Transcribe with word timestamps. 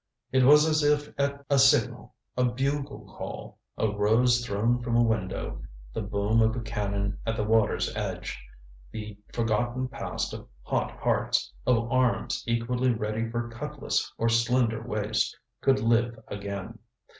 It 0.31 0.41
was 0.45 0.65
as 0.67 0.81
if 0.83 1.13
at 1.19 1.45
a 1.47 1.59
signal 1.59 2.15
a 2.35 2.43
bugle 2.43 3.05
call, 3.05 3.59
a 3.77 3.87
rose 3.87 4.43
thrown 4.43 4.81
from 4.81 4.95
a 4.95 5.03
window, 5.03 5.61
the 5.93 6.01
boom 6.01 6.41
of 6.41 6.55
a 6.55 6.59
cannon 6.59 7.19
at 7.23 7.35
the 7.37 7.43
water's 7.43 7.95
edge 7.95 8.43
the 8.91 9.15
forgotten 9.31 9.87
past 9.87 10.33
of 10.33 10.47
hot 10.63 10.89
hearts, 10.97 11.53
of 11.67 11.91
arms 11.91 12.43
equally 12.47 12.89
ready 12.91 13.29
for 13.29 13.47
cutlass 13.51 14.11
or 14.17 14.27
slender 14.27 14.81
waist, 14.81 15.37
could 15.61 15.77
live 15.79 16.17
again. 16.29 16.79